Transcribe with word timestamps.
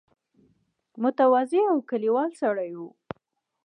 متواضع 1.01 1.63
او 1.71 1.77
کلیوال 1.89 2.29
سړی 2.41 2.71
وو. 2.77 2.87